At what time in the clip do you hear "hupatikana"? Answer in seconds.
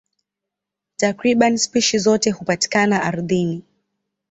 2.31-3.03